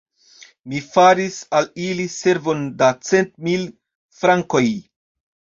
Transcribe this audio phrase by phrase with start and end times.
[0.71, 3.69] Mi faris al ili servon da cent mil
[4.23, 4.65] frankoj!